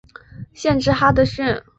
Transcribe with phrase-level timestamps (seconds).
[0.55, 1.61] 县治哈得逊。